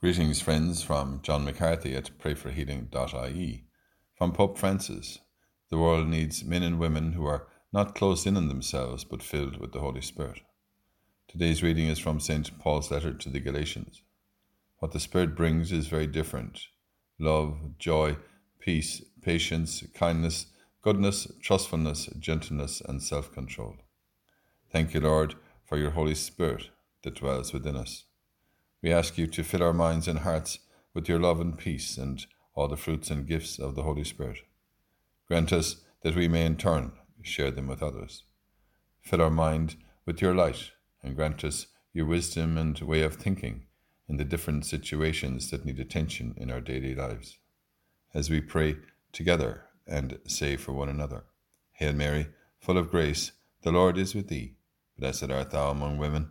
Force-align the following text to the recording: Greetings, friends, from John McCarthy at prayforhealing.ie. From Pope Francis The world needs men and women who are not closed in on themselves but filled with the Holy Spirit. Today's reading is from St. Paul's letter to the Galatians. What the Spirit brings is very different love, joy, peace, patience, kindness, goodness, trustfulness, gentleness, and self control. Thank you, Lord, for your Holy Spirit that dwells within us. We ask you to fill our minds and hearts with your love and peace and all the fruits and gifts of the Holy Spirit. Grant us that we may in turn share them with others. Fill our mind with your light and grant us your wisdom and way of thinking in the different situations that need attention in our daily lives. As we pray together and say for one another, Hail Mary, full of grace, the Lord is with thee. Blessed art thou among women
Greetings, 0.00 0.40
friends, 0.40 0.80
from 0.80 1.18
John 1.24 1.44
McCarthy 1.44 1.96
at 1.96 2.16
prayforhealing.ie. 2.20 3.64
From 4.16 4.30
Pope 4.30 4.56
Francis 4.56 5.18
The 5.70 5.78
world 5.78 6.06
needs 6.06 6.44
men 6.44 6.62
and 6.62 6.78
women 6.78 7.14
who 7.14 7.26
are 7.26 7.48
not 7.72 7.96
closed 7.96 8.24
in 8.24 8.36
on 8.36 8.46
themselves 8.46 9.02
but 9.02 9.24
filled 9.24 9.56
with 9.56 9.72
the 9.72 9.80
Holy 9.80 10.00
Spirit. 10.00 10.42
Today's 11.26 11.64
reading 11.64 11.88
is 11.88 11.98
from 11.98 12.20
St. 12.20 12.60
Paul's 12.60 12.92
letter 12.92 13.12
to 13.12 13.28
the 13.28 13.40
Galatians. 13.40 14.02
What 14.78 14.92
the 14.92 15.00
Spirit 15.00 15.34
brings 15.34 15.72
is 15.72 15.88
very 15.88 16.06
different 16.06 16.60
love, 17.18 17.58
joy, 17.80 18.18
peace, 18.60 19.02
patience, 19.20 19.82
kindness, 19.94 20.46
goodness, 20.80 21.26
trustfulness, 21.42 22.06
gentleness, 22.20 22.80
and 22.88 23.02
self 23.02 23.32
control. 23.32 23.74
Thank 24.70 24.94
you, 24.94 25.00
Lord, 25.00 25.34
for 25.64 25.76
your 25.76 25.90
Holy 25.90 26.14
Spirit 26.14 26.70
that 27.02 27.16
dwells 27.16 27.52
within 27.52 27.74
us. 27.74 28.04
We 28.82 28.92
ask 28.92 29.18
you 29.18 29.26
to 29.26 29.42
fill 29.42 29.62
our 29.62 29.72
minds 29.72 30.06
and 30.06 30.20
hearts 30.20 30.60
with 30.94 31.08
your 31.08 31.18
love 31.18 31.40
and 31.40 31.58
peace 31.58 31.96
and 31.98 32.24
all 32.54 32.68
the 32.68 32.76
fruits 32.76 33.10
and 33.10 33.26
gifts 33.26 33.58
of 33.58 33.74
the 33.74 33.82
Holy 33.82 34.04
Spirit. 34.04 34.38
Grant 35.26 35.52
us 35.52 35.76
that 36.02 36.16
we 36.16 36.28
may 36.28 36.46
in 36.46 36.56
turn 36.56 36.92
share 37.22 37.50
them 37.50 37.66
with 37.66 37.82
others. 37.82 38.24
Fill 39.00 39.22
our 39.22 39.30
mind 39.30 39.76
with 40.06 40.22
your 40.22 40.34
light 40.34 40.70
and 41.02 41.16
grant 41.16 41.44
us 41.44 41.66
your 41.92 42.06
wisdom 42.06 42.56
and 42.56 42.78
way 42.80 43.02
of 43.02 43.16
thinking 43.16 43.64
in 44.08 44.16
the 44.16 44.24
different 44.24 44.64
situations 44.64 45.50
that 45.50 45.64
need 45.64 45.78
attention 45.78 46.34
in 46.36 46.50
our 46.50 46.60
daily 46.60 46.94
lives. 46.94 47.38
As 48.14 48.30
we 48.30 48.40
pray 48.40 48.76
together 49.12 49.64
and 49.86 50.18
say 50.26 50.56
for 50.56 50.72
one 50.72 50.88
another, 50.88 51.24
Hail 51.72 51.92
Mary, 51.92 52.28
full 52.58 52.78
of 52.78 52.90
grace, 52.90 53.32
the 53.62 53.72
Lord 53.72 53.98
is 53.98 54.14
with 54.14 54.28
thee. 54.28 54.54
Blessed 54.98 55.30
art 55.30 55.50
thou 55.50 55.70
among 55.70 55.98
women 55.98 56.30